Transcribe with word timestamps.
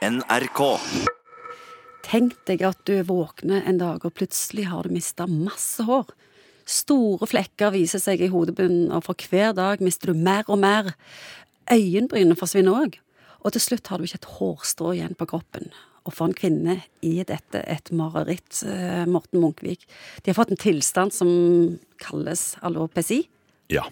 NRK. 0.00 0.60
Tenk 2.06 2.38
deg 2.48 2.62
at 2.64 2.78
du 2.88 2.94
våkner 3.04 3.66
en 3.68 3.76
dag, 3.82 4.00
og 4.00 4.14
plutselig 4.16 4.64
har 4.70 4.86
du 4.86 4.94
mista 4.94 5.26
masse 5.28 5.84
hår. 5.84 6.08
Store 6.64 7.28
flekker 7.28 7.74
viser 7.74 8.00
seg 8.00 8.22
i 8.24 8.30
hodebunnen, 8.32 8.88
og 8.96 9.04
for 9.04 9.28
hver 9.28 9.52
dag 9.58 9.82
mister 9.84 10.14
du 10.14 10.16
mer 10.16 10.48
og 10.48 10.62
mer. 10.62 10.88
Øyenbrynene 11.68 12.38
forsvinner 12.38 12.80
òg, 12.80 12.96
og 13.44 13.52
til 13.52 13.64
slutt 13.66 13.92
har 13.92 14.00
du 14.00 14.08
ikke 14.08 14.22
et 14.22 14.32
hårstrå 14.38 14.94
igjen 14.96 15.18
på 15.20 15.28
kroppen. 15.34 15.68
Og 16.08 16.16
for 16.16 16.30
en 16.30 16.36
kvinne 16.38 16.78
er 17.04 17.28
dette 17.28 17.60
et 17.60 17.92
mareritt, 17.92 18.62
eh, 18.64 19.04
Morten 19.04 19.44
Munkvik. 19.44 19.84
De 20.24 20.32
har 20.32 20.38
fått 20.40 20.56
en 20.56 20.64
tilstand 20.64 21.12
som 21.12 21.76
kalles 22.00 22.54
alopesi. 22.64 23.26
Ja. 23.68 23.84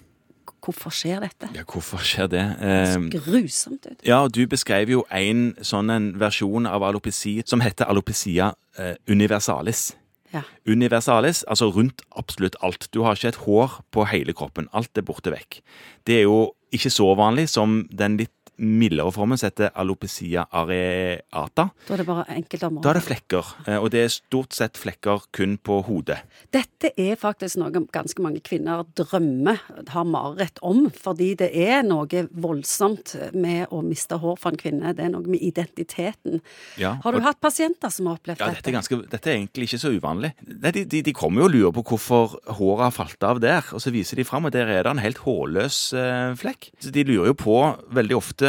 Hvorfor 0.64 0.90
skjer 0.90 1.20
dette? 1.24 1.48
ja, 1.54 1.62
hvorfor 1.64 1.98
skjer 2.02 2.28
det? 2.32 2.42
Det 2.60 2.72
Eh, 2.88 3.08
grusomt 3.14 3.86
ut. 3.86 4.00
ja, 4.06 4.26
du 4.28 4.46
beskrev 4.46 4.90
jo 4.90 5.04
en 5.10 5.54
sånn 5.62 5.90
en 5.90 6.10
versjon 6.18 6.66
av 6.66 6.82
alopeci 6.82 7.42
som 7.46 7.60
heter 7.60 7.86
alopecia 7.88 8.52
eh, 8.78 8.94
universalis. 9.08 9.94
Ja. 10.34 10.42
Universalis, 10.68 11.44
altså 11.48 11.70
rundt 11.72 12.02
absolutt 12.16 12.56
alt. 12.62 12.88
Du 12.92 13.00
har 13.02 13.16
ikke 13.16 13.28
et 13.32 13.42
hår 13.46 13.78
på 13.90 14.04
hele 14.10 14.34
kroppen. 14.36 14.68
Alt 14.76 14.98
er 14.98 15.02
borte 15.02 15.32
vekk. 15.32 15.62
Det 16.04 16.18
er 16.18 16.26
jo 16.26 16.52
ikke 16.74 16.90
så 16.92 17.14
vanlig 17.16 17.46
som 17.48 17.86
den 17.90 18.18
litt 18.20 18.34
mildere 18.58 19.12
formen 19.14 19.38
som 19.38 19.48
heter 19.50 19.70
alopecia 19.78 20.46
areata. 20.52 21.68
Da 21.86 21.94
er 21.94 22.00
det 22.02 22.06
bare 22.08 22.24
enkeltområder? 22.34 22.82
Da 22.84 22.90
er 22.92 22.98
det 22.98 23.04
flekker, 23.06 23.50
eh, 23.66 23.76
og 23.78 23.90
det 23.94 24.02
er 24.04 24.12
stort 24.12 24.56
sett 24.56 24.78
flekker 24.80 25.26
kun 25.34 25.56
på 25.62 25.80
hodet. 25.86 26.18
Dette 26.54 26.90
er 26.98 27.16
faktisk 27.20 27.58
noe 27.60 27.70
ganske 27.92 28.22
mange 28.24 28.40
kvinner 28.44 28.84
drømmer, 28.98 29.60
har 29.92 30.04
mareritt 30.08 30.58
om, 30.66 30.88
fordi 30.94 31.32
det 31.38 31.50
er 31.54 31.82
noe 31.86 32.24
voldsomt 32.34 33.14
med 33.34 33.68
å 33.74 33.82
miste 33.86 34.18
hår 34.18 34.38
for 34.40 34.52
en 34.54 34.60
kvinne. 34.60 34.94
Det 34.96 35.04
er 35.06 35.12
noe 35.14 35.26
med 35.28 35.40
identiteten. 35.44 36.40
Ja, 36.78 36.96
Har 37.02 37.12
du 37.12 37.18
og- 37.18 37.24
hatt 37.24 37.40
pasienter 37.40 37.90
som 37.92 38.06
har 38.06 38.16
opplevd 38.18 38.38
Ja, 38.40 38.46
dette? 38.46 38.62
dette 38.62 38.68
er, 38.68 38.78
ganske, 38.80 39.10
dette 39.10 39.26
er 39.30 39.36
egentlig 39.38 39.68
ikke 39.68 39.80
så 39.82 39.92
uvanlig. 40.00 40.32
Nei, 40.46 40.70
De, 40.72 40.84
de, 40.84 41.02
de 41.02 41.12
kommer 41.12 41.42
jo 41.42 41.44
og 41.48 41.52
lurer 41.54 41.72
på 41.72 41.84
hvorfor 41.84 42.38
håret 42.58 42.84
har 42.84 42.90
falt 42.92 43.22
av 43.22 43.40
der, 43.40 43.62
og 43.72 43.80
så 43.80 43.90
viser 43.92 44.16
de 44.16 44.24
fram, 44.24 44.44
og 44.46 44.52
der 44.52 44.66
er 44.68 44.82
det 44.82 44.90
en 44.90 44.98
helt 44.98 45.18
hårløs 45.18 45.92
eh, 45.94 46.34
flekk. 46.34 46.70
Så 46.80 46.90
de 46.92 47.04
lurer 47.04 47.26
jo 47.32 47.34
på 47.34 47.56
veldig 47.92 48.16
ofte 48.16 48.47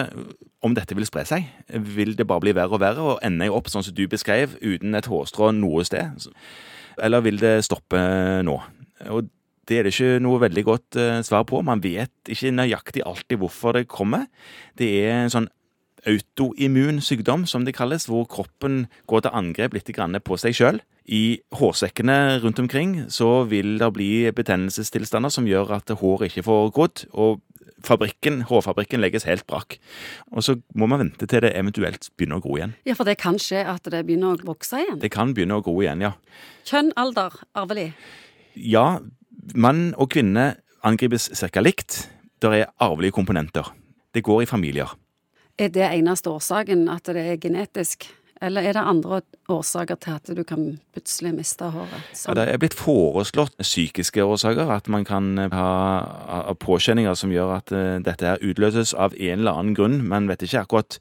om 0.66 0.76
dette 0.76 0.96
vil 0.98 1.08
spre 1.08 1.26
seg. 1.28 1.48
Vil 1.70 2.16
det 2.20 2.28
bare 2.28 2.44
bli 2.44 2.54
verre 2.58 2.76
og 2.76 2.84
verre, 2.84 3.06
og 3.14 3.24
ende 3.26 3.50
opp 3.54 3.70
sånn 3.72 3.86
som 3.86 3.96
du 3.96 4.06
beskrev, 4.12 4.58
uten 4.62 4.98
et 4.98 5.10
hårstrå 5.10 5.52
noe 5.56 5.86
sted? 5.88 6.30
Eller 7.00 7.24
vil 7.26 7.40
det 7.42 7.60
stoppe 7.68 8.00
nå? 8.46 8.58
Og 9.14 9.30
det 9.70 9.78
er 9.78 9.86
det 9.86 9.94
ikke 9.94 10.24
noe 10.24 10.42
veldig 10.42 10.66
godt 10.66 10.98
eh, 11.00 11.22
svar 11.26 11.46
på. 11.48 11.62
Man 11.62 11.84
vet 11.84 12.32
ikke 12.34 12.52
nøyaktig 12.56 13.06
alltid 13.06 13.40
hvorfor 13.40 13.78
det 13.78 13.88
kommer. 13.92 14.26
Det 14.80 14.90
er 15.06 15.24
en 15.24 15.34
sånn 15.34 15.50
autoimmun 16.08 17.02
sykdom, 17.04 17.46
som 17.46 17.66
det 17.68 17.76
kalles, 17.78 18.08
hvor 18.10 18.26
kroppen 18.32 18.86
går 19.08 19.26
til 19.26 19.36
angrep 19.36 19.76
litt 19.76 19.92
på 20.24 20.38
seg 20.40 20.56
sjøl. 20.56 20.82
I 21.06 21.42
hårsekkene 21.58 22.40
rundt 22.44 22.60
omkring 22.60 23.10
så 23.10 23.44
vil 23.50 23.78
det 23.82 23.94
bli 23.94 24.32
betennelsestilstander 24.32 25.30
som 25.34 25.48
gjør 25.48 25.76
at 25.80 25.90
håret 25.90 26.30
ikke 26.30 26.46
får 26.46 26.72
grodd, 26.72 27.06
og 27.14 27.42
fabrikken, 27.86 28.42
hårfabrikken 28.50 29.02
legges 29.02 29.26
helt 29.28 29.46
brakk. 29.50 29.78
Og 30.34 30.44
så 30.46 30.58
må 30.78 30.88
man 30.90 31.04
vente 31.06 31.28
til 31.30 31.44
det 31.46 31.54
eventuelt 31.58 32.10
begynner 32.18 32.40
å 32.40 32.44
gro 32.44 32.58
igjen. 32.60 32.76
Ja, 32.88 32.96
for 32.98 33.08
det 33.08 33.20
kan 33.22 33.40
skje 33.42 33.64
at 33.68 33.88
det 33.92 34.04
begynner 34.08 34.36
å 34.36 34.50
vokse 34.52 34.82
igjen. 34.84 35.00
Det 35.02 35.12
kan 35.14 35.34
begynne 35.36 35.60
å 35.60 35.66
gro 35.66 35.76
igjen, 35.82 36.04
ja. 36.06 36.14
Kjønn, 36.70 36.92
alder, 37.00 37.36
arvelig. 37.58 37.92
Ja, 38.56 39.00
mann 39.56 39.94
og 39.98 40.12
kvinne 40.14 40.52
angripes 40.86 41.30
ca. 41.34 41.64
likt. 41.64 42.08
Det 42.40 42.52
er 42.56 42.72
arvelige 42.80 43.18
komponenter. 43.18 43.72
Det 44.14 44.24
går 44.24 44.44
i 44.44 44.50
familier. 44.50 44.96
Er 45.60 45.68
det 45.76 45.90
eneste 45.90 46.32
årsaken 46.32 46.88
at 46.88 47.10
det 47.12 47.20
er 47.20 47.40
genetisk? 47.42 48.08
Eller 48.42 48.64
er 48.70 48.78
det 48.78 48.84
andre 48.88 49.20
årsaker 49.52 49.98
til 50.00 50.16
at 50.16 50.30
du 50.38 50.44
kan 50.48 50.64
plutselig 50.96 51.34
miste 51.36 51.68
håret? 51.74 52.08
Ja, 52.24 52.36
det 52.38 52.46
er 52.48 52.62
blitt 52.62 52.78
foreslått 52.78 53.58
psykiske 53.60 54.24
årsaker, 54.24 54.72
at 54.72 54.88
man 54.88 55.04
kan 55.08 55.34
eh, 55.42 55.52
ha 55.52 56.56
påkjenninger 56.56 57.18
som 57.20 57.34
gjør 57.36 57.58
at 57.58 57.76
eh, 57.76 57.98
dette 58.06 58.26
her 58.26 58.40
utløses 58.40 58.96
av 58.96 59.18
en 59.18 59.42
eller 59.42 59.60
annen 59.60 59.76
grunn. 59.76 60.00
Man 60.08 60.32
vet 60.32 60.48
ikke 60.48 60.64
akkurat 60.64 61.00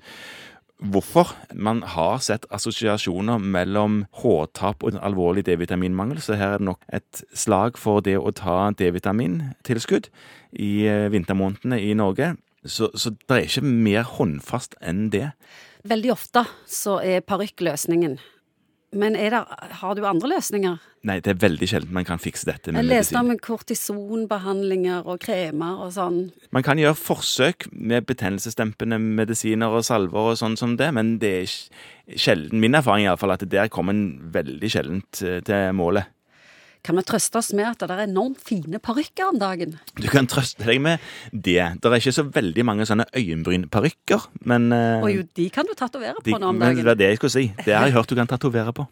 hvorfor. 0.79 1.35
Man 1.55 1.85
har 1.95 2.19
sett 2.23 2.47
assosiasjoner 2.55 3.39
mellom 3.39 4.05
hårtap 4.19 4.83
og 4.83 4.95
en 4.95 5.01
alvorlig 5.03 5.47
D-vitaminmangel, 5.47 6.21
så 6.23 6.39
her 6.39 6.57
er 6.57 6.59
det 6.59 6.69
nok 6.73 6.83
et 6.95 7.23
slag 7.35 7.79
for 7.79 8.03
det 8.03 8.19
å 8.19 8.35
ta 8.35 8.73
D-vitamintilskudd 8.79 10.11
i 10.59 10.73
eh, 10.91 11.07
vintermånedene 11.15 11.79
i 11.87 11.95
Norge. 11.99 12.35
Så, 12.67 12.91
så 12.99 13.15
det 13.15 13.35
er 13.37 13.47
ikke 13.47 13.67
mer 13.67 14.07
håndfast 14.19 14.75
enn 14.83 15.09
det. 15.15 15.31
Veldig 15.87 16.11
ofte 16.13 16.43
så 16.67 16.99
er 17.05 17.21
parykk 17.27 17.61
løsningen. 17.69 18.19
Men 18.97 19.15
er 19.21 19.31
det, 19.35 19.41
har 19.83 19.95
du 19.95 20.07
andre 20.09 20.31
løsninger? 20.33 20.79
Nei, 21.05 21.19
det 21.21 21.35
er 21.35 21.41
veldig 21.43 21.67
sjelden 21.69 21.93
man 21.93 22.07
kan 22.09 22.19
fikse 22.19 22.47
dette 22.49 22.73
med 22.73 22.81
medisin. 22.81 22.89
Jeg 22.89 23.05
leste 23.05 23.21
om 23.21 23.29
kortisonbehandlinger 23.45 25.07
og 25.09 25.21
kremer 25.23 25.83
og 25.85 25.93
sånn. 25.95 26.19
Man 26.57 26.65
kan 26.67 26.81
gjøre 26.81 26.97
forsøk 26.99 27.69
med 27.73 28.07
betennelsesdempende 28.09 28.99
medisiner 29.03 29.77
og 29.77 29.85
salver 29.87 30.33
og 30.33 30.39
sånn 30.41 30.57
som 30.59 30.77
det, 30.81 30.89
men 30.97 31.19
det 31.23 31.33
er 31.43 31.49
sj- 31.53 32.17
sjelden, 32.17 32.61
min 32.65 32.75
erfaring 32.79 33.05
i 33.07 33.11
alle 33.13 33.21
fall, 33.21 33.35
at 33.37 33.45
der 33.53 33.69
kommer 33.73 33.93
en 33.95 34.33
veldig 34.35 34.71
sjeldent 34.73 35.23
eh, 35.23 35.41
til 35.47 35.73
målet. 35.77 36.09
Kan 36.89 36.97
vi 36.97 37.03
trøste 37.05 37.37
oss 37.37 37.51
med 37.53 37.67
at 37.69 37.83
det 37.85 37.93
er 37.93 38.07
enormt 38.07 38.39
fine 38.41 38.79
parykker 38.81 39.29
om 39.29 39.37
dagen? 39.37 39.75
Du 40.01 40.07
kan 40.09 40.25
trøste 40.31 40.65
deg 40.65 40.81
med 40.81 41.03
det. 41.33 41.59
Det 41.83 41.85
er 41.91 41.97
ikke 42.01 42.15
så 42.17 42.25
veldig 42.33 42.65
mange 42.65 42.87
sånne 42.89 43.05
øyenbrynparykker, 43.13 44.25
men, 44.49 44.71
eh, 44.73 45.03
Og 45.05 45.11
jo, 45.13 45.27
de 45.37 45.51
kan 45.53 45.69
du 45.69 45.75
tatovere 45.77 46.17
de, 46.25 46.33
på 46.33 46.39
nå 46.41 46.49
om 46.49 46.57
men 46.57 46.71
det 46.73 46.77
dagen. 46.79 46.87
var 46.89 46.95
det 46.97 47.11
jeg 47.11 47.21
skulle 47.21 47.35
si. 47.35 47.45
Det 47.67 47.75
har 47.77 47.85
jeg 47.91 47.93
hørt 47.99 48.09
du 48.09 48.17
kan 48.17 48.27
tatovere 48.31 48.73
på. 48.73 48.87